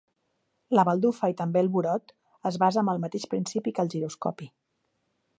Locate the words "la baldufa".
0.77-1.27